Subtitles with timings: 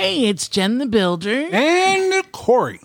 [0.00, 1.46] Hey, it's Jen the Builder.
[1.52, 2.80] And Corey.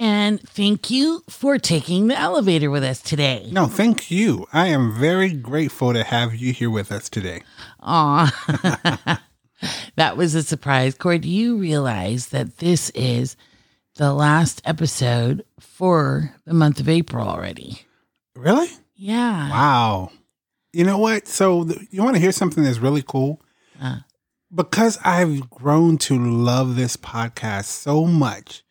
[0.00, 3.48] And thank you for taking the elevator with us today.
[3.52, 4.44] No, thank you.
[4.52, 7.44] I am very grateful to have you here with us today.
[7.82, 9.20] Aw.
[9.94, 10.96] that was a surprise.
[10.96, 13.36] Corey, do you realize that this is
[13.94, 17.82] the last episode for the month of April already?
[18.34, 18.70] Really?
[18.96, 19.50] Yeah.
[19.50, 20.10] Wow.
[20.72, 21.28] You know what?
[21.28, 23.40] So, th- you want to hear something that's really cool?
[23.80, 24.00] Uh.
[24.54, 28.64] Because I've grown to love this podcast so much,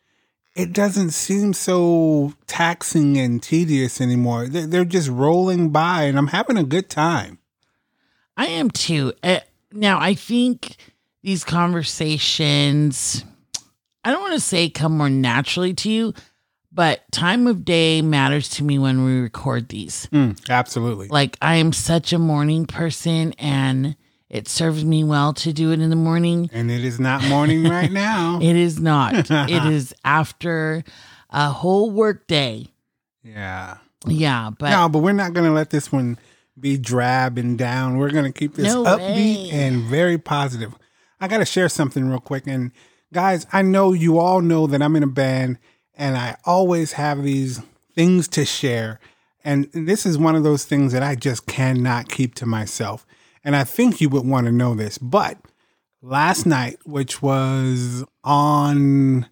[0.56, 4.48] it doesn't seem so taxing and tedious anymore.
[4.48, 7.38] They're, just rolling by, and I'm having a good time.
[8.36, 9.12] I am too.
[9.22, 9.38] Uh,
[9.72, 10.76] now, I think
[11.22, 13.24] these conversations,
[14.02, 16.14] I don't want to say come more naturally to you,
[16.72, 20.06] but time of day matters to me when we record these.
[20.12, 21.06] Mm, absolutely.
[21.06, 23.94] Like, I am such a morning person and
[24.30, 26.50] it serves me well to do it in the morning.
[26.52, 28.38] And it is not morning right now.
[28.42, 30.84] It is not, it is after
[31.30, 32.68] a whole work day.
[33.22, 33.78] yeah.
[34.06, 36.18] Yeah, but no, but we're not going to let this one
[36.58, 37.98] be drab and down.
[37.98, 39.50] We're going to keep this No upbeat way.
[39.50, 40.72] and very positive.
[41.20, 42.46] I got to share something real quick.
[42.46, 42.70] And
[43.12, 45.58] guys, I know you all know that I'm in a band
[45.96, 47.60] and I always have these
[47.96, 49.00] things to share.
[49.44, 53.04] And this is one of those things that I just cannot keep to myself.
[53.44, 54.98] And I think you would want to know this.
[54.98, 55.38] But
[56.02, 59.28] last night, which was on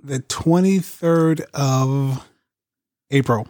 [0.00, 2.26] the 23rd of
[3.10, 3.48] April,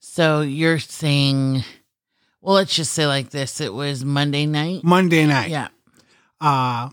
[0.00, 1.62] so you're saying,
[2.40, 4.82] well, let's just say like this it was Monday night.
[4.82, 5.50] Monday night.
[5.50, 5.68] Yeah.
[6.40, 6.90] uh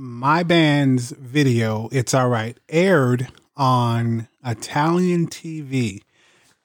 [0.00, 6.00] my band's video it's all right aired on italian tv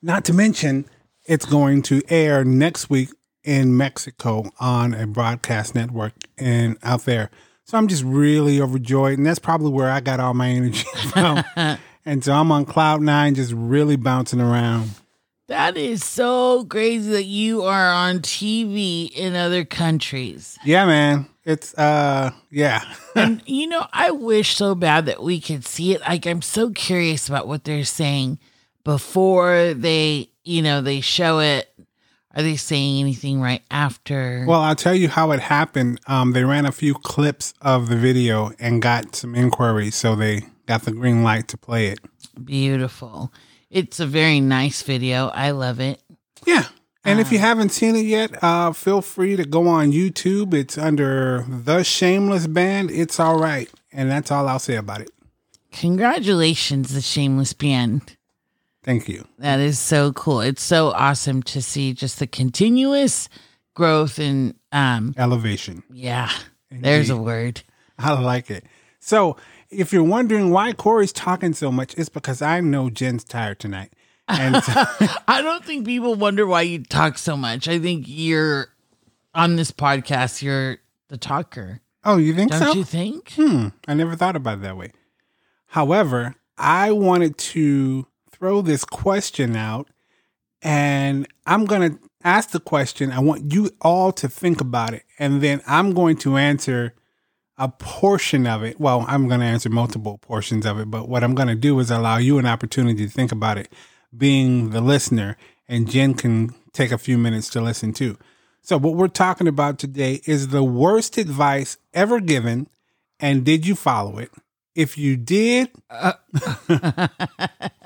[0.04, 0.86] not to mention
[1.26, 3.10] it's going to air next week
[3.44, 7.30] in mexico on a broadcast network and out there
[7.66, 11.44] so i'm just really overjoyed and that's probably where i got all my energy from
[12.06, 14.90] and so i'm on cloud nine just really bouncing around
[15.48, 20.58] That is so crazy that you are on TV in other countries.
[20.64, 22.82] yeah man it's uh yeah
[23.16, 26.00] And you know, I wish so bad that we could see it.
[26.02, 28.40] Like I'm so curious about what they're saying
[28.86, 31.72] before they, you know, they show it.
[32.36, 34.46] Are they saying anything right after?
[34.48, 36.00] Well, I'll tell you how it happened.
[36.08, 40.42] Um, they ran a few clips of the video and got some inquiries, so they
[40.66, 42.00] got the green light to play it.
[42.44, 43.32] Beautiful.
[43.70, 45.28] It's a very nice video.
[45.28, 46.02] I love it.
[46.46, 46.66] Yeah.
[47.06, 50.54] And if you haven't seen it yet, uh, feel free to go on YouTube.
[50.54, 52.92] It's under The Shameless Band.
[52.92, 53.70] It's all right.
[53.92, 55.12] And that's all I'll say about it.
[55.74, 58.16] Congratulations, the Shameless Band.
[58.84, 59.26] Thank you.
[59.40, 60.42] That is so cool.
[60.42, 63.30] It's so awesome to see just the continuous
[63.74, 65.84] growth and um Elevation.
[65.92, 66.30] yeah,
[66.70, 67.62] there's a word.
[67.98, 68.66] I like it.
[69.00, 69.38] So,
[69.70, 73.92] if you're wondering why Corey's talking so much, it's because I know Jen's tired tonight.
[74.28, 74.74] And so-
[75.28, 77.68] I don't think people wonder why you talk so much.
[77.68, 78.68] I think you're
[79.36, 80.78] on this podcast, you're
[81.10, 81.82] the talker.
[82.06, 82.74] oh, you think Don't so?
[82.74, 83.34] you think?
[83.34, 84.92] Hmm, I never thought about it that way.
[85.68, 88.08] However, I wanted to
[88.44, 89.88] throw this question out
[90.62, 93.10] and I'm going to ask the question.
[93.10, 96.94] I want you all to think about it and then I'm going to answer
[97.58, 98.82] a portion of it.
[98.82, 101.80] Well, I'm going to answer multiple portions of it, but what I'm going to do
[101.80, 103.72] is allow you an opportunity to think about it
[104.18, 105.38] being the listener
[105.70, 108.18] and Jen can take a few minutes to listen too.
[108.62, 112.68] So what we're talking about today is the worst advice ever given
[113.22, 114.32] and did you follow it?
[114.76, 115.70] If you did,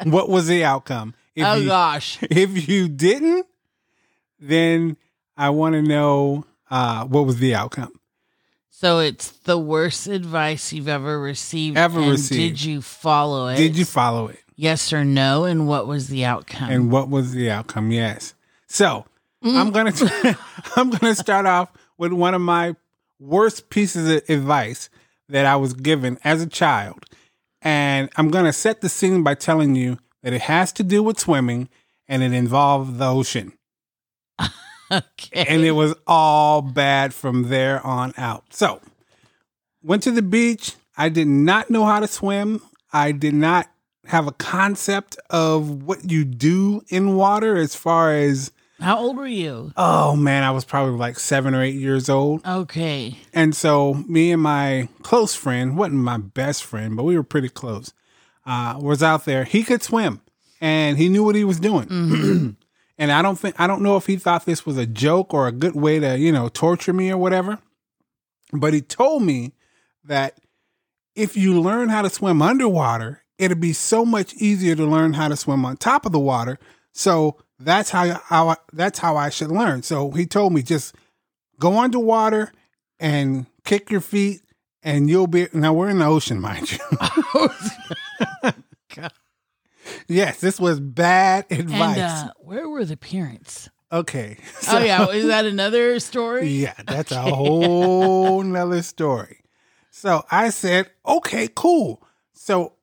[0.04, 1.14] what was the outcome?
[1.36, 2.18] If oh you, gosh.
[2.22, 3.46] if you didn't,
[4.40, 4.98] then
[5.36, 8.00] I want to know uh, what was the outcome.
[8.70, 11.78] So it's the worst advice you've ever received.
[11.78, 12.58] Ever and received.
[12.58, 13.58] Did you follow it?
[13.58, 14.40] Did you follow it?
[14.56, 15.46] Yes or no?
[15.46, 16.70] And what was the outcome?
[16.70, 17.92] And what was the outcome?
[17.92, 18.34] Yes.
[18.68, 19.06] So
[19.44, 19.94] I'm gonna
[20.76, 22.76] I'm gonna start off with one of my
[23.20, 24.90] worst pieces of advice
[25.30, 27.06] that I was given as a child,
[27.62, 31.20] and I'm gonna set the scene by telling you that it has to do with
[31.20, 31.70] swimming
[32.08, 33.54] and it involved the ocean,
[34.92, 35.46] okay.
[35.48, 38.46] and it was all bad from there on out.
[38.52, 38.82] So
[39.84, 40.76] went to the beach.
[40.98, 42.62] I did not know how to swim.
[42.92, 43.70] I did not
[44.06, 49.28] have a concept of what you do in water as far as How old were
[49.28, 49.74] you?
[49.76, 52.46] oh man, I was probably like seven or eight years old.
[52.46, 53.18] Okay.
[53.34, 57.50] And so me and my close friend, wasn't my best friend, but we were pretty
[57.50, 57.94] close,
[58.46, 59.44] uh, was out there.
[59.46, 60.22] He could swim
[60.62, 62.56] and he knew what he was doing.
[62.98, 65.48] and I don't think I don't know if he thought this was a joke or
[65.48, 67.60] a good way to, you know, torture me or whatever.
[68.54, 69.54] But he told me
[70.06, 70.38] that
[71.16, 75.28] if you learn how to swim underwater, it'd be so much easier to learn how
[75.28, 76.60] to swim on top of the water.
[76.94, 79.84] So that's how, how I, that's how I should learn.
[79.84, 80.96] So he told me just
[81.60, 82.52] go underwater
[83.00, 84.42] and kick your feet
[84.84, 86.80] and you'll be now we're in the ocean, mind you.
[90.08, 91.98] yes, this was bad advice.
[91.98, 93.70] And uh, where were the parents?
[93.92, 94.38] okay.
[94.70, 96.48] oh yeah, is that another story?
[96.48, 99.42] Yeah, that's a whole nother story.
[99.92, 102.04] So I said, okay, cool.
[102.34, 102.74] So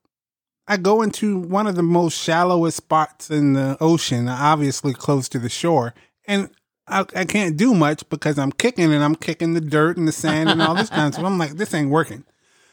[0.67, 5.39] I go into one of the most shallowest spots in the ocean, obviously close to
[5.39, 5.93] the shore,
[6.27, 6.49] and
[6.87, 10.11] I, I can't do much because I'm kicking and I'm kicking the dirt and the
[10.11, 11.25] sand and all this kind of stuff.
[11.25, 12.23] I'm like, this ain't working.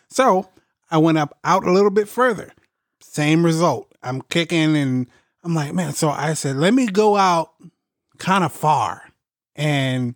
[0.08, 0.48] So
[0.90, 2.52] I went up out a little bit further.
[3.00, 3.94] Same result.
[4.02, 5.06] I'm kicking and
[5.42, 5.92] I'm like, man.
[5.94, 7.52] So I said, let me go out
[8.18, 9.02] kind of far
[9.56, 10.14] and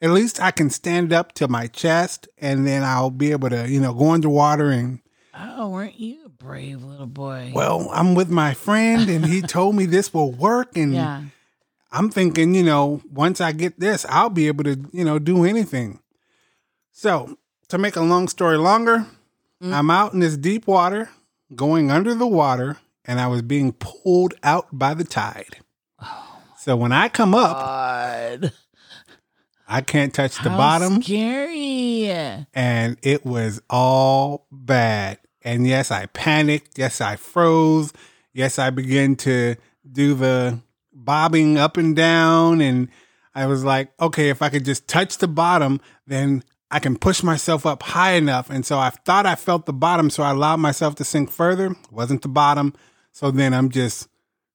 [0.00, 3.68] at least I can stand up to my chest and then I'll be able to,
[3.68, 5.00] you know, go underwater and
[5.36, 7.52] Oh, weren't you a brave little boy?
[7.54, 11.22] well, I'm with my friend and he told me this will work and yeah.
[11.90, 15.44] I'm thinking, you know, once I get this, I'll be able to, you know, do
[15.44, 16.00] anything.
[16.90, 17.38] So,
[17.68, 19.06] to make a long story longer,
[19.62, 19.72] mm.
[19.72, 21.10] I'm out in this deep water,
[21.54, 25.58] going under the water, and I was being pulled out by the tide.
[26.02, 28.52] Oh So when I come up, God.
[29.66, 32.46] I can't touch the How bottom, Scary.
[32.54, 35.18] and it was all bad.
[35.42, 36.78] And yes, I panicked.
[36.78, 37.92] Yes, I froze.
[38.32, 39.56] Yes, I began to
[39.90, 40.58] do the
[40.92, 42.60] bobbing up and down.
[42.60, 42.88] And
[43.34, 47.22] I was like, okay, if I could just touch the bottom, then I can push
[47.22, 48.48] myself up high enough.
[48.50, 50.08] And so I thought I felt the bottom.
[50.10, 51.74] So I allowed myself to sink further.
[51.90, 52.74] Wasn't the bottom.
[53.12, 54.08] So then I'm just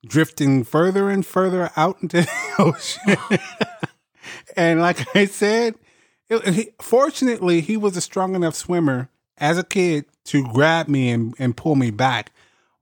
[0.05, 2.29] drifting further and further out into the
[2.59, 3.17] ocean.
[4.55, 5.75] and like I said,
[6.29, 11.09] it, he, fortunately, he was a strong enough swimmer as a kid to grab me
[11.09, 12.31] and, and pull me back.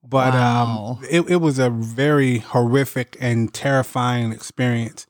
[0.04, 0.98] But Wow.
[1.00, 5.06] um, it, it was a very horrific and terrifying experience.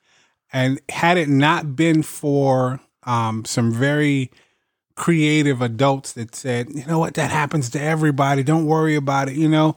[0.52, 4.32] And had it not been for um, some very
[4.96, 8.44] creative adults that said, you know what, that happens to everybody.
[8.44, 9.36] Don't worry about it.
[9.36, 9.76] You know,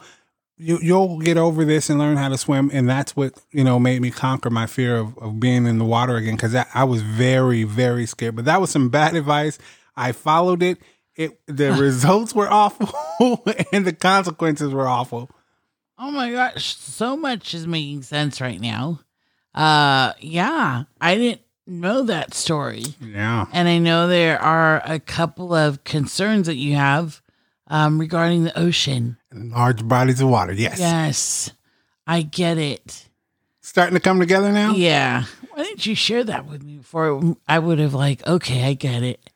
[0.61, 2.71] you, you'll get over this and learn how to swim.
[2.73, 5.85] And that's what, you know, made me conquer my fear of, of being in the
[5.85, 6.37] water again.
[6.37, 9.59] Cause I, I was very, very scared, but that was some bad advice.
[9.97, 10.79] I followed it.
[11.17, 12.93] It, the results were awful
[13.73, 15.31] and the consequences were awful.
[15.99, 19.01] Oh my gosh, so much is making sense right now.
[19.55, 22.85] Uh yeah, I didn't know that story.
[23.01, 23.47] Yeah.
[23.53, 27.21] And I know there are a couple of concerns that you have
[27.67, 29.17] um regarding the ocean.
[29.33, 30.53] Large bodies of water.
[30.53, 30.79] Yes.
[30.81, 31.51] Yes.
[32.07, 33.09] I get it.
[33.61, 34.73] Starting to come together now?
[34.73, 35.25] Yeah.
[35.53, 39.03] Why didn't you share that with me before I would have like, okay, I get
[39.03, 39.31] it.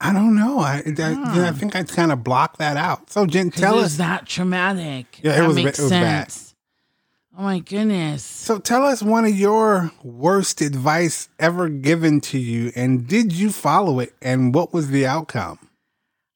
[0.00, 0.58] I don't know.
[0.60, 1.52] I, I, I ah.
[1.54, 3.10] think I kind of blocked that out.
[3.10, 3.96] So, Jen, tell it us.
[3.98, 5.20] that traumatic.
[5.22, 6.30] Yeah, it that was ba- makes it was bad.
[6.32, 6.54] sense.
[7.38, 8.22] Oh my goodness.
[8.22, 13.50] So, tell us one of your worst advice ever given to you, and did you
[13.50, 15.58] follow it, and what was the outcome?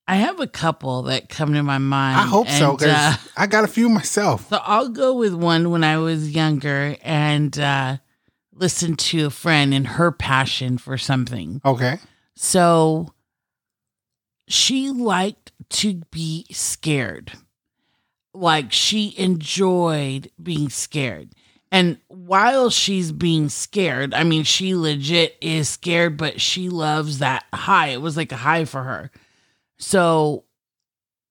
[0.06, 2.21] I have a couple that come to my mind.
[2.21, 4.49] I hope so, because uh, I got a few myself.
[4.50, 7.97] So I'll go with one when I was younger and uh,
[8.52, 11.62] listened to a friend and her passion for something.
[11.64, 11.99] Okay.
[12.37, 13.14] So
[14.47, 17.33] she liked to be scared.
[18.35, 21.33] Like she enjoyed being scared.
[21.73, 27.45] And while she's being scared, I mean, she legit is scared, but she loves that
[27.52, 27.88] high.
[27.88, 29.11] It was like a high for her.
[29.78, 30.45] So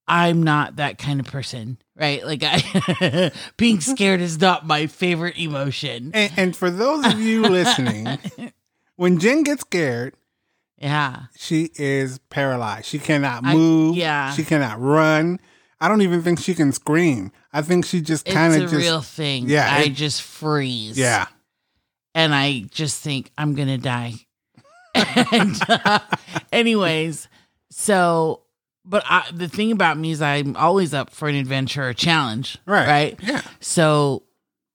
[0.06, 2.24] I'm not that kind of person, right?
[2.24, 6.10] Like I being scared is not my favorite emotion.
[6.14, 8.18] And, and for those of you listening,
[8.96, 10.14] when Jen gets scared,
[10.78, 11.22] Yeah.
[11.36, 12.86] she is paralyzed.
[12.86, 13.96] She cannot I- move.
[13.96, 14.32] yeah.
[14.32, 15.40] She cannot run.
[15.80, 17.32] I don't even think she can scream.
[17.52, 18.74] I think she just kind of just.
[18.74, 19.48] real thing.
[19.48, 20.98] yeah, I it- just freeze.
[20.98, 21.26] yeah.
[22.14, 24.14] and I just think I'm gonna die.
[24.94, 25.98] and uh,
[26.52, 27.28] anyways,
[27.76, 28.42] so
[28.84, 32.58] but I, the thing about me is I'm always up for an adventure or challenge,
[32.66, 32.86] Right.
[32.86, 33.18] Right.
[33.22, 33.40] Yeah.
[33.60, 34.24] So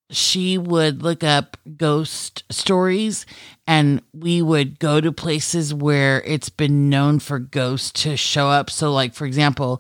[0.09, 3.27] she would look up ghost stories,
[3.67, 8.71] and we would go to places where it's been known for ghosts to show up.
[8.71, 9.79] So, like for example,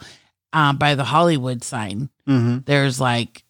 [0.53, 2.59] uh, by the Hollywood sign, Mm-hmm.
[2.65, 3.43] there's like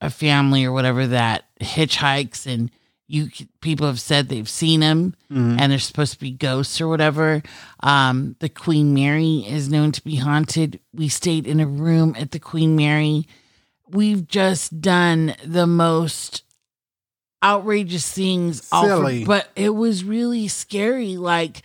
[0.00, 2.70] a family or whatever that hitchhikes and
[3.08, 3.28] you
[3.60, 5.60] people have said they've seen them Mhm.
[5.60, 7.42] and they're supposed to be ghosts or whatever
[7.80, 12.32] um the queen mary is known to be haunted we stayed in a room at
[12.32, 13.26] the queen mary
[13.88, 16.42] we've just done the most
[17.44, 21.62] outrageous things all for- but it was really scary like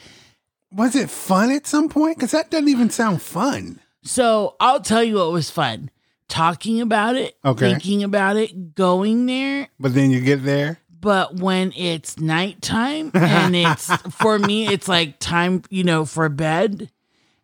[0.73, 2.15] Was it fun at some point?
[2.17, 3.81] Because that doesn't even sound fun.
[4.03, 5.89] So I'll tell you what was fun.
[6.29, 7.71] Talking about it, Okay.
[7.71, 9.67] thinking about it, going there.
[9.77, 10.79] But then you get there.
[11.01, 16.91] But when it's nighttime and it's for me, it's like time, you know, for bed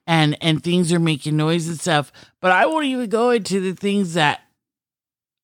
[0.06, 2.12] and and things are making noise and stuff.
[2.40, 4.42] But I won't even go into the things that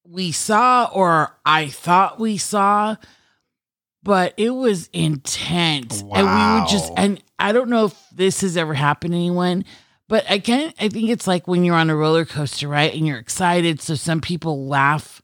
[0.07, 2.95] we saw or I thought we saw.
[4.03, 6.01] But it was intense.
[6.01, 9.65] And we were just and I don't know if this has ever happened to anyone,
[10.07, 10.75] but I can't.
[10.79, 12.93] I think it's like when you're on a roller coaster, right?
[12.93, 13.81] And you're excited.
[13.81, 15.22] So some people laugh.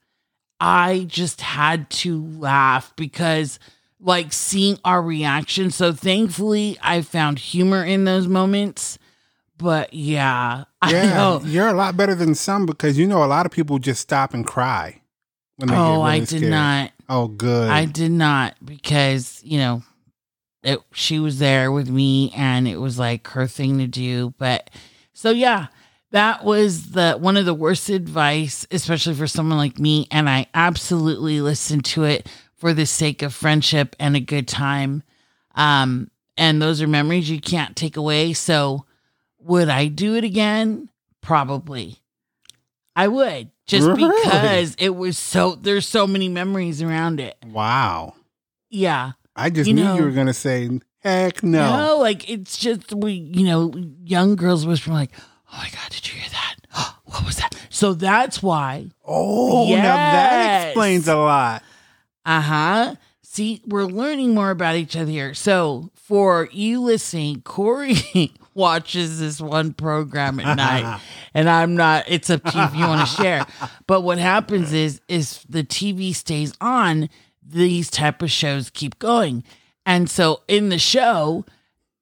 [0.60, 3.60] I just had to laugh because
[4.02, 5.72] like seeing our reaction.
[5.72, 8.98] So thankfully I found humor in those moments.
[9.58, 13.46] But yeah, I Yeah, you're a lot better than some because you know a lot
[13.46, 15.02] of people just stop and cry
[15.58, 16.44] when they get Oh, really I did scared.
[16.52, 16.92] not.
[17.10, 17.70] Oh, good.
[17.70, 19.84] I did not because, you know,
[20.64, 24.34] it, she was there with me and it was like her thing to do.
[24.38, 24.70] But
[25.14, 25.68] so, yeah,
[26.12, 30.08] that was the one of the worst advice, especially for someone like me.
[30.12, 35.04] And I absolutely listened to it for the sake of friendship and a good time.
[35.56, 38.34] Um, and those are memories you can't take away.
[38.34, 38.86] So,
[39.40, 40.90] would I do it again?
[41.22, 41.98] Probably.
[42.96, 44.24] I would just Really?
[44.24, 47.38] because it was so, there's so many memories around it.
[47.46, 48.16] wow.
[48.70, 49.12] Yeah.
[49.36, 51.78] I just You knew know- you were going to say, heck no.
[51.78, 53.72] No, like it's just we, you know,
[54.04, 55.12] young girls whisper like,
[55.52, 56.56] "Oh my god, did you hear that?
[57.06, 58.92] what was that?" So that's why.
[59.06, 61.64] Oh, now that explains a lot.
[62.26, 62.96] Uh huh.
[63.24, 65.34] See, we're learning more about each other here.
[65.34, 67.96] So for you listening, Corey
[68.56, 71.00] watches this one program at night,
[71.34, 72.06] and I'm not.
[72.08, 73.46] It's up to you if you want to share.
[73.88, 77.10] But what happens is, is the TV stays on.
[77.52, 79.44] These type of shows keep going,
[79.84, 81.46] and so in the show,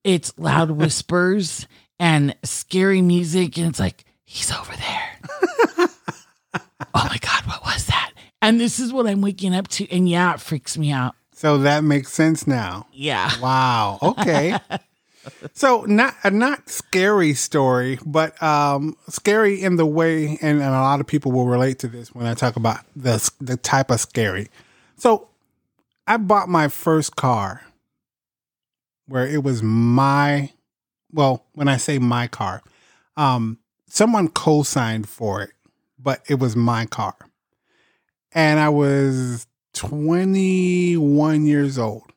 [0.04, 1.68] it's loud whispers
[2.00, 5.90] and scary music, and it's like he's over there.
[6.94, 8.12] oh my god, what was that?
[8.42, 11.16] And this is what I'm waking up to, and yeah, it freaks me out.
[11.34, 12.88] So that makes sense now.
[12.92, 13.32] Yeah.
[13.40, 14.00] Wow.
[14.02, 14.58] Okay.
[15.54, 20.82] so not a not scary story, but um, scary in the way, and, and a
[20.82, 24.00] lot of people will relate to this when I talk about the the type of
[24.00, 24.50] scary.
[24.98, 25.28] So
[26.08, 27.64] I bought my first car,
[29.08, 30.52] where it was my,
[31.12, 32.62] well, when I say my car,
[33.16, 35.52] um, someone co-signed for it,
[35.98, 37.16] but it was my car,
[38.32, 42.12] and I was 21 years old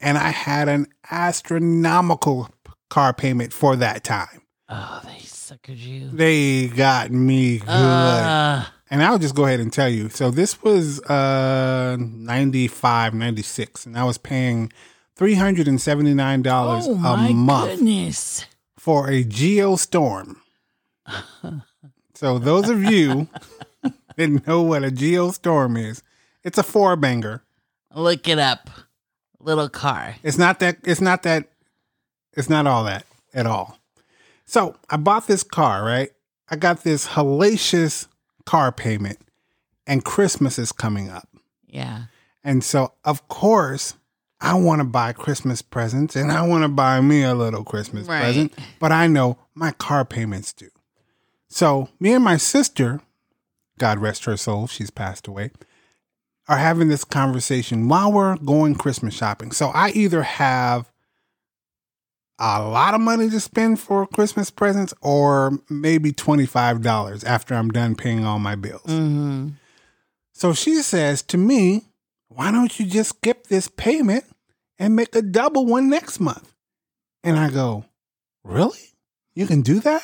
[0.00, 2.48] and I had an astronomical
[2.90, 4.42] car payment for that time.
[4.68, 6.08] Oh, they suckered you.
[6.10, 7.68] They got me good.
[7.68, 10.08] Uh, and I'll just go ahead and tell you.
[10.10, 14.72] So this was uh 95, 96 and I was paying
[15.18, 16.46] $379
[17.04, 18.46] oh a month goodness.
[18.78, 20.36] for a Geostorm.
[22.14, 23.28] so those of you
[24.16, 26.02] that know what a Geostorm is,
[26.44, 27.42] it's a four banger.
[27.94, 28.70] Look it up.
[29.40, 30.16] Little car.
[30.22, 30.78] It's not that.
[30.84, 31.48] It's not that.
[32.34, 33.04] It's not all that
[33.34, 33.78] at all.
[34.46, 36.10] So I bought this car, right?
[36.48, 38.06] I got this hellacious
[38.46, 39.18] car payment,
[39.86, 41.28] and Christmas is coming up,
[41.66, 42.04] Yeah.
[42.44, 43.94] and so of course
[44.42, 48.08] I want to buy Christmas presents, and I want to buy me a little Christmas
[48.08, 48.18] Right.
[48.18, 48.52] present.
[48.80, 50.70] But I know my car payments due.
[51.48, 53.00] So me and my sister,
[53.78, 55.52] God rest her soul, she's passed away,
[56.48, 59.52] are having this conversation while we're going Christmas shopping.
[59.52, 60.90] So I either have
[62.40, 67.94] a lot of money to spend for Christmas presents or maybe $25 after I'm done
[67.94, 68.82] paying all my bills.
[68.86, 69.50] hmm
[70.32, 71.82] So she says to me,
[72.28, 74.24] Why don't you just skip this payment
[74.78, 76.52] and make a double one next month?
[77.24, 77.84] And I go,
[78.44, 78.78] Really?
[79.34, 80.02] You can do that?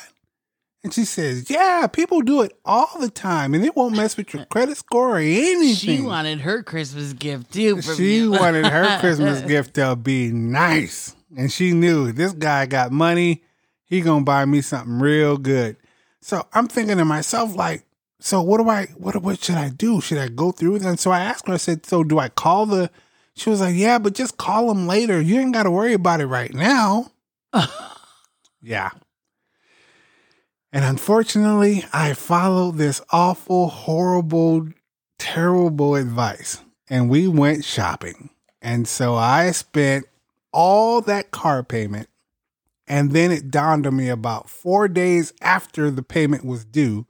[0.83, 4.33] And she says, Yeah, people do it all the time and it won't mess with
[4.33, 5.75] your credit score or anything.
[5.75, 7.81] She wanted her Christmas gift too.
[7.81, 11.15] She wanted her Christmas gift to be nice.
[11.37, 13.43] And she knew this guy got money.
[13.83, 15.75] He gonna buy me something real good.
[16.21, 17.83] So I'm thinking to myself, like,
[18.19, 20.01] so what do I what what should I do?
[20.01, 20.89] Should I go through with it?
[20.89, 22.89] And so I asked her, I said, So do I call the
[23.39, 25.19] she was like, Yeah, but just call them later.
[25.19, 27.11] You ain't gotta worry about it right now.
[28.61, 28.91] yeah.
[30.71, 34.69] And unfortunately, I followed this awful, horrible,
[35.17, 36.61] terrible advice.
[36.89, 38.29] And we went shopping.
[38.61, 40.05] And so I spent
[40.51, 42.07] all that car payment.
[42.87, 47.05] And then it dawned on me about four days after the payment was due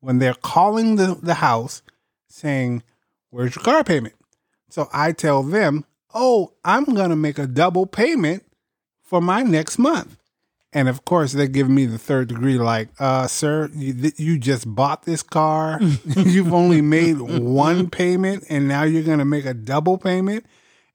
[0.00, 1.82] when they're calling the, the house
[2.28, 2.82] saying,
[3.30, 4.14] Where's your car payment?
[4.72, 8.44] So I tell them, Oh, I'm going to make a double payment
[9.02, 10.16] for my next month.
[10.72, 14.38] And of course, they give me the third degree, like, uh, sir, you, th- you
[14.38, 15.78] just bought this car.
[16.16, 20.46] You've only made one payment, and now you're going to make a double payment,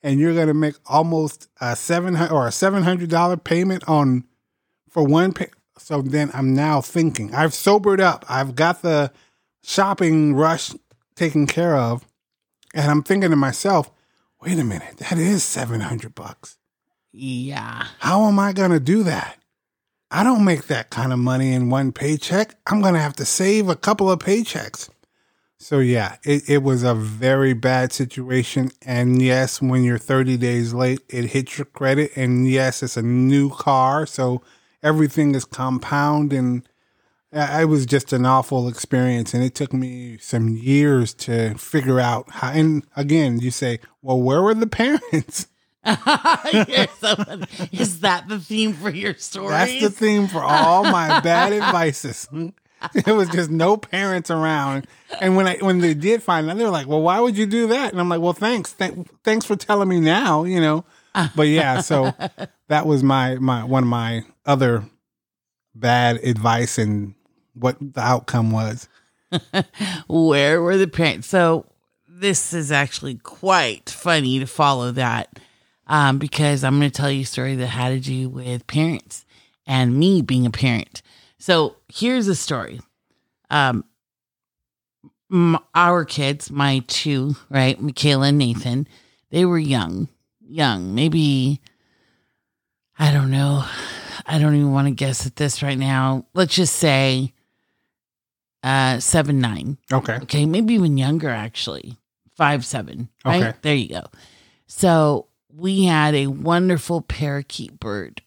[0.01, 3.87] and you're going to make almost a seven hundred or a seven hundred dollar payment
[3.87, 4.23] on
[4.89, 5.49] for one pay.
[5.77, 8.25] So then I'm now thinking, I've sobered up.
[8.27, 9.11] I've got the
[9.63, 10.71] shopping rush
[11.15, 12.03] taken care of,
[12.73, 13.91] and I'm thinking to myself,
[14.41, 16.57] wait a minute, that is seven hundred bucks.
[17.11, 17.87] Yeah.
[17.99, 19.37] How am I going to do that?
[20.09, 22.55] I don't make that kind of money in one paycheck.
[22.67, 24.89] I'm going to have to save a couple of paychecks.
[25.59, 28.71] So, yeah, it, it was a very bad situation.
[28.83, 32.11] And yes, when you're 30 days late, it hits your credit.
[32.15, 34.05] And yes, it's a new car.
[34.05, 34.43] So
[34.83, 36.31] everything is compound.
[36.31, 36.67] And
[37.37, 39.33] it was just an awful experience.
[39.33, 42.51] And it took me some years to figure out how.
[42.51, 45.47] And again, you say, well, where were the parents?
[45.85, 47.15] so,
[47.71, 49.49] is that the theme for your story?
[49.49, 52.27] That's the theme for all my bad advices.
[52.93, 54.85] There was just no parents around,
[55.19, 57.47] and when I when they did find out, they were like, "Well, why would you
[57.47, 60.85] do that?" And I'm like, "Well, thanks, Th- thanks for telling me now." You know,
[61.35, 62.13] but yeah, so
[62.67, 64.83] that was my my one of my other
[65.73, 67.15] bad advice and
[67.59, 68.87] what the outcome was.
[70.07, 71.27] Where were the parents?
[71.27, 71.65] So
[72.07, 75.39] this is actually quite funny to follow that
[75.87, 79.25] um, because I'm going to tell you a story that had to do with parents
[79.65, 81.01] and me being a parent.
[81.37, 82.79] So here's a story.
[83.49, 83.85] Um,
[85.31, 88.87] m- our kids, my two, right, Michaela and Nathan,
[89.29, 90.07] they were young,
[90.41, 91.61] young, maybe,
[92.97, 93.63] I don't know.
[94.25, 96.25] I don't even want to guess at this right now.
[96.33, 97.33] Let's just say
[98.67, 99.77] uh, seven, nine.
[99.91, 101.97] Okay, Okay, maybe even younger actually.
[102.35, 103.09] Five seven.
[103.25, 103.43] Right?
[103.43, 103.57] Okay.
[103.61, 104.03] There you go.
[104.67, 108.21] So we had a wonderful parakeet bird.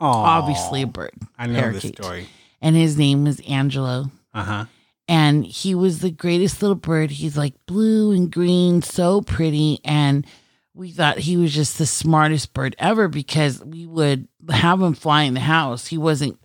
[0.00, 0.06] Aw,
[0.38, 1.12] Obviously a bird.
[1.38, 2.26] I know this story.
[2.62, 4.10] And his name was Angelo.
[4.32, 4.64] Uh huh.
[5.06, 7.10] And he was the greatest little bird.
[7.10, 9.80] He's like blue and green, so pretty.
[9.84, 10.26] And
[10.72, 15.22] we thought he was just the smartest bird ever because we would have him fly
[15.24, 15.86] in the house.
[15.88, 16.38] He wasn't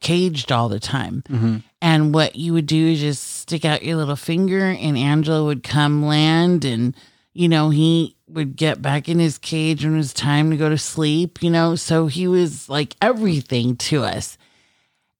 [0.00, 1.22] caged all the time.
[1.28, 5.46] hmm And what you would do is just stick out your little finger, and Angelo
[5.46, 6.94] would come land, and
[7.32, 10.68] you know he would get back in his cage when it was time to go
[10.68, 11.42] to sleep.
[11.42, 14.36] You know, so he was like everything to us.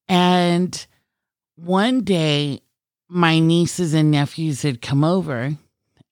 [0.08, 0.86] And
[1.56, 2.62] one day,
[3.08, 5.56] my nieces and nephews had come over,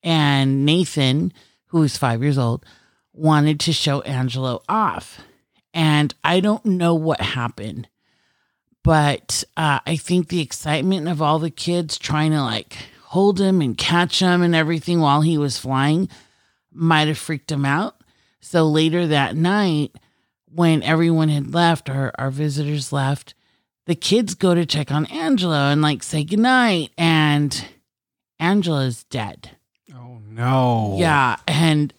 [0.03, 1.33] and Nathan,
[1.67, 2.65] who was five years old,
[3.13, 5.19] wanted to show Angelo off.
[5.73, 7.87] And I don't know what happened
[8.83, 13.61] but uh, I think the excitement of all the kids trying to like hold him
[13.61, 16.09] and catch him and everything while he was flying
[16.71, 17.95] might have freaked him out.
[18.39, 19.95] So later that night,
[20.53, 23.33] when everyone had left, or our visitors left,
[23.85, 27.65] the kids go to check on Angelo and like say goodnight, and
[28.39, 29.51] Angelo's dead.
[29.93, 30.95] Oh no.
[30.97, 31.93] Yeah, and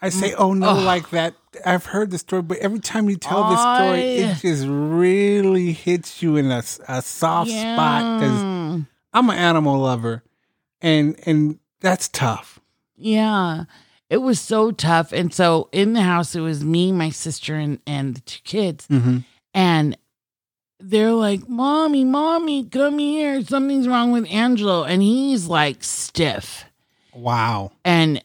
[0.00, 1.34] I say, oh no, like that.
[1.64, 6.22] I've heard the story, but every time you tell this story, it just really hits
[6.22, 8.40] you in a, a soft spot because
[9.12, 10.22] I'm an animal lover,
[10.80, 12.60] and and that's tough.
[12.96, 13.64] Yeah.
[14.08, 15.12] It was so tough.
[15.12, 18.86] And so in the house, it was me, my sister, and, and the two kids.
[18.88, 19.18] Mm-hmm.
[19.52, 19.98] And
[20.78, 23.42] they're like, Mommy, Mommy, come here.
[23.42, 24.84] Something's wrong with Angelo.
[24.84, 26.64] And he's like stiff.
[27.14, 27.72] Wow.
[27.84, 28.22] And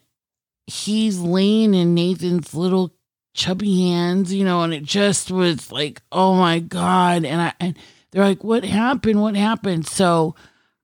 [0.68, 2.94] he's laying in Nathan's little
[3.34, 7.26] chubby hands, you know, and it just was like, oh my God.
[7.26, 7.78] And I and
[8.12, 9.22] they're like, What happened?
[9.22, 9.88] What happened?
[9.88, 10.36] So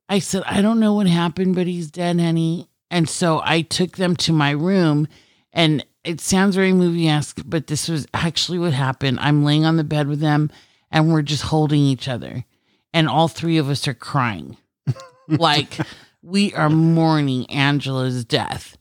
[0.10, 2.69] I said, I don't know what happened, but he's dead, honey.
[2.89, 5.07] And so I took them to my room
[5.51, 9.19] and it sounds very movie esque, but this was actually what happened.
[9.19, 10.49] I'm laying on the bed with them
[10.89, 12.45] and we're just holding each other.
[12.93, 14.55] And all three of us are crying.
[15.27, 15.77] like
[16.21, 18.77] we are mourning Angelo's death.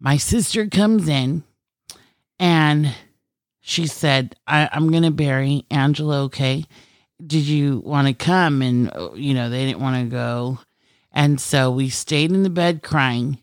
[0.00, 1.44] My sister comes in
[2.38, 2.94] and
[3.60, 6.66] she said, I, I'm going to bury Angelo, okay?
[7.24, 8.60] Did you want to come?
[8.60, 10.58] And, uh, you know, they didn't want to go.
[11.12, 13.38] And so we stayed in the bed crying.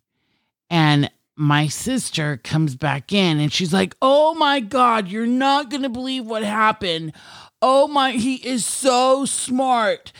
[0.69, 5.81] And my sister comes back in and she's like, Oh my God, you're not going
[5.81, 7.13] to believe what happened.
[7.61, 10.11] Oh my, he is so smart.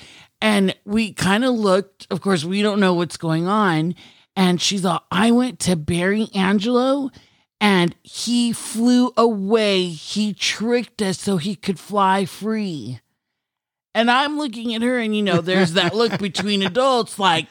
[0.42, 3.94] And we kind of looked, of course, we don't know what's going on.
[4.36, 7.12] And she's like, I went to bury Angelo
[7.62, 9.86] and he flew away.
[9.88, 13.00] He tricked us so he could fly free.
[13.94, 17.48] And I'm looking at her, and you know, there's that look between adults like,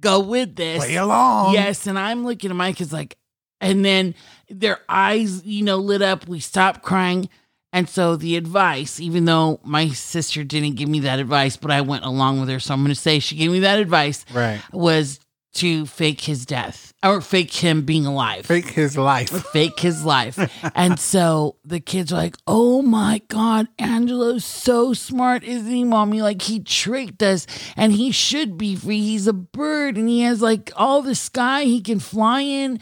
[0.00, 0.84] go with this.
[0.84, 1.54] Play along.
[1.54, 3.16] Yes, and I'm looking at Mike is like,
[3.60, 4.14] And then
[4.48, 6.28] their eyes, you know, lit up.
[6.28, 7.28] We stopped crying.
[7.72, 11.80] And so the advice, even though my sister didn't give me that advice, but I
[11.82, 12.60] went along with her.
[12.60, 14.60] So I'm going to say she gave me that advice Right.
[14.72, 15.20] was
[15.56, 18.46] to fake his death or fake him being alive.
[18.46, 19.30] Fake his life.
[19.52, 20.38] Fake his life.
[20.74, 26.22] and so the kids are like, oh my God, Angelo's so smart, isn't he, mommy?
[26.22, 29.00] Like he tricked us and he should be free.
[29.00, 32.80] He's a bird and he has like all the sky he can fly in.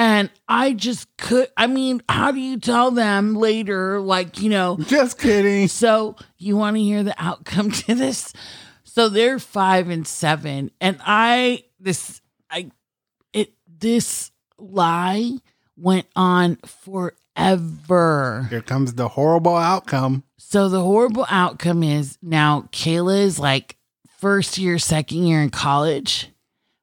[0.00, 4.76] And I just could, I mean, how do you tell them later, like, you know,
[4.86, 5.66] Just kidding.
[5.66, 8.32] so you want to hear the outcome to this?
[8.84, 12.70] So they're five and seven, and I this I
[13.32, 15.38] it this lie
[15.76, 18.46] went on forever.
[18.50, 20.24] Here comes the horrible outcome.
[20.38, 23.76] So the horrible outcome is now Kayla is like
[24.18, 26.28] first year, second year in college,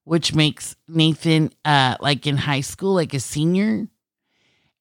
[0.03, 3.88] which makes Nathan uh like in high school, like a senior.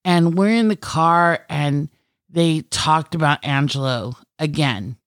[0.04, 1.88] And we're in the car and
[2.28, 4.98] they talked about Angelo again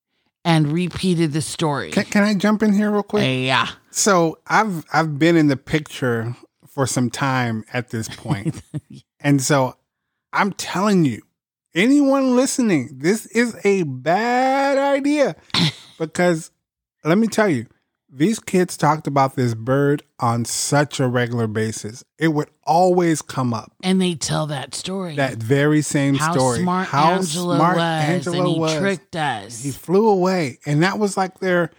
[0.48, 1.92] and repeated the story.
[1.92, 3.24] Can, can I jump in here real quick?
[3.24, 3.68] yeah.
[3.92, 8.62] So I've I've been in the picture for some time at this point.
[9.20, 9.76] and so
[10.32, 11.22] I'm telling you,
[11.76, 15.36] anyone listening, this is a bad idea.
[16.00, 16.52] because
[17.04, 17.68] let me tell you,
[18.10, 22.04] these kids talked about this bird on such a regular basis.
[22.18, 23.72] It would always come up.
[23.84, 25.16] And they tell that story.
[25.16, 26.60] That very same how story.
[26.60, 27.84] smart How Angelo smart was.
[28.04, 28.78] Angelo and he was.
[28.78, 29.62] tricked us.
[29.62, 30.60] He flew away.
[30.66, 31.72] And that was like their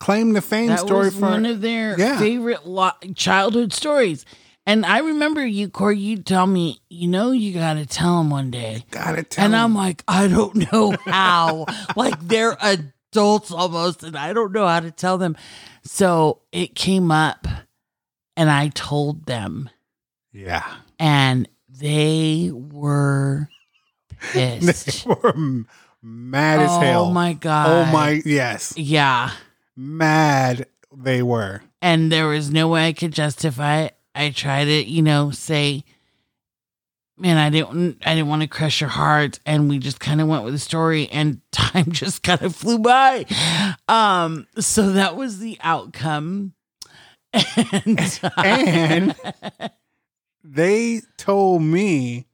[0.00, 2.18] claim to fame that story was for one of their Yeah.
[2.18, 4.24] favorite lo- childhood stories.
[4.66, 8.30] And I remember you, Corey, you tell me, you know, you got to tell them
[8.30, 8.84] one day.
[8.90, 9.54] gotta tell And.
[9.54, 11.66] I'm like, I don't know how.
[11.96, 15.36] like they're adults almost, and I don't know how to tell them.
[15.82, 17.46] So it came up,
[18.36, 19.68] and I told them,
[20.32, 20.64] Yeah.
[20.98, 23.48] and they were
[24.32, 25.04] pissed.
[25.04, 25.34] They were
[26.02, 27.04] mad as oh hell.
[27.06, 27.88] Oh my god!
[27.88, 28.74] Oh my, yes.
[28.76, 29.30] Yeah,
[29.76, 31.62] Mad they were.
[31.82, 33.96] and there was no way I could justify it.
[34.14, 35.84] I tried to, you know, say,
[37.16, 40.28] "Man, I didn't, I didn't want to crush your heart," and we just kind of
[40.28, 43.26] went with the story, and time just kind of flew by.
[43.88, 46.54] Um, so that was the outcome,
[47.32, 49.14] and, And
[50.44, 52.26] they told me,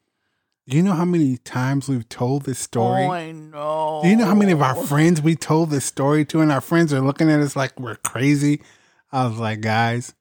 [0.66, 3.05] you know how many times we've told this story?
[3.05, 4.01] Oh, I know.
[4.03, 6.40] do you know how many of our friends we told this story to?
[6.40, 8.62] And our friends are looking at us like we're crazy.
[9.11, 10.14] I was like, guys,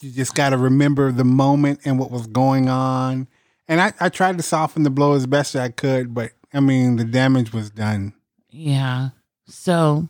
[0.00, 3.28] you just got to remember the moment and what was going on.
[3.66, 6.96] And I, I tried to soften the blow as best I could, but I mean,
[6.96, 8.14] the damage was done.
[8.50, 9.10] Yeah.
[9.46, 10.08] So,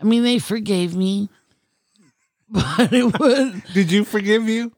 [0.00, 1.28] I mean, they forgave me,
[2.48, 3.54] but it was.
[3.74, 4.72] Did you forgive you?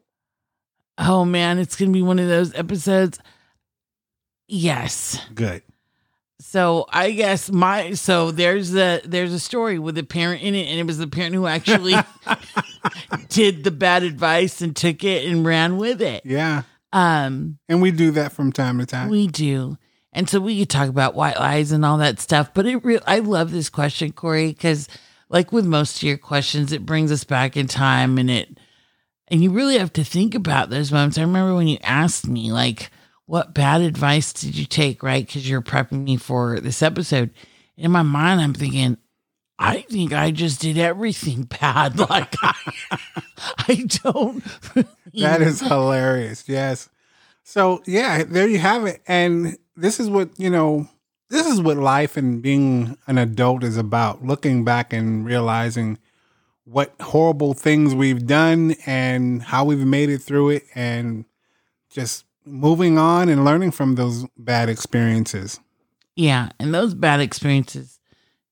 [0.98, 3.18] Oh man, it's gonna be one of those episodes.
[4.46, 5.18] Yes.
[5.34, 5.62] Good.
[6.40, 10.66] So I guess my so there's a there's a story with a parent in it,
[10.68, 11.94] and it was the parent who actually
[13.28, 16.22] did the bad advice and took it and ran with it.
[16.24, 16.62] Yeah.
[16.92, 19.08] Um, And we do that from time to time.
[19.10, 19.78] we do,
[20.12, 22.52] and so we could talk about white lies and all that stuff.
[22.54, 24.88] But it real I love this question, Corey, because
[25.28, 28.58] like with most of your questions, it brings us back in time, and it
[29.28, 31.18] and you really have to think about those moments.
[31.18, 32.90] I remember when you asked me like
[33.30, 35.24] what bad advice did you take, right?
[35.24, 37.30] Because you're prepping me for this episode.
[37.76, 38.96] In my mind, I'm thinking,
[39.56, 41.96] I think I just did everything bad.
[41.96, 42.54] Like I,
[43.68, 44.42] I don't.
[45.14, 46.48] That is hilarious.
[46.48, 46.88] Yes.
[47.44, 49.00] So yeah, there you have it.
[49.06, 50.88] And this is what, you know,
[51.28, 54.24] this is what life and being an adult is about.
[54.24, 55.98] Looking back and realizing
[56.64, 61.26] what horrible things we've done and how we've made it through it and
[61.90, 65.60] just moving on and learning from those bad experiences.
[66.16, 67.98] Yeah, and those bad experiences,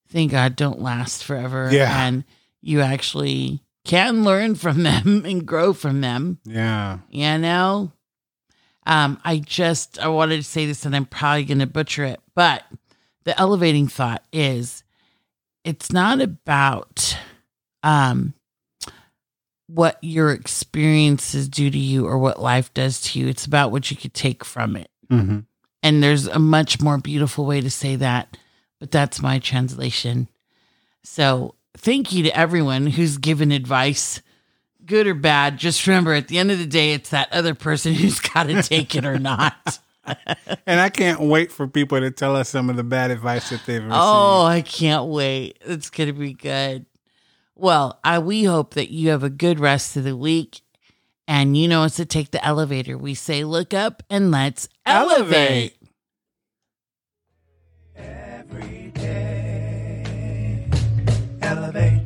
[0.09, 1.69] thank God, don't last forever.
[1.71, 2.05] Yeah.
[2.05, 2.23] and
[2.61, 6.39] you actually can learn from them and grow from them.
[6.45, 6.99] Yeah.
[7.09, 7.91] You know,
[8.85, 12.19] um, I just I wanted to say this, and I'm probably going to butcher it,
[12.35, 12.63] but
[13.23, 14.83] the elevating thought is,
[15.63, 17.17] it's not about
[17.83, 18.33] um
[19.69, 23.27] what your experiences do to you or what life does to you.
[23.27, 24.89] It's about what you could take from it.
[25.09, 25.39] hmm
[25.83, 28.35] And there's a much more beautiful way to say that,
[28.79, 30.27] but that's my translation.
[31.03, 34.23] So thank you to everyone who's given advice,
[34.85, 35.57] good or bad.
[35.59, 38.63] Just remember at the end of the day, it's that other person who's got to
[38.63, 39.79] take it or not.
[40.65, 43.63] And I can't wait for people to tell us some of the bad advice that
[43.67, 43.93] they've received.
[43.95, 45.59] Oh, I can't wait.
[45.61, 46.87] It's going to be good.
[47.59, 50.61] Well, I, we hope that you have a good rest of the week.
[51.27, 52.97] And you know us to take the elevator.
[52.97, 55.75] We say, look up and let's elevate.
[57.95, 58.49] elevate.
[58.49, 60.67] Every day,
[61.41, 61.98] elevate.